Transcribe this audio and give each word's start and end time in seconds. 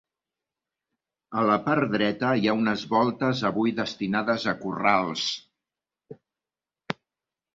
A 1.39 1.41
la 1.47 1.57
part 1.65 1.91
dreta 1.95 2.31
hi 2.39 2.47
ha 2.51 2.55
unes 2.61 2.85
voltes 2.95 3.43
avui 3.51 3.75
destinades 3.81 4.47
a 4.53 4.55
corrals. 4.63 5.29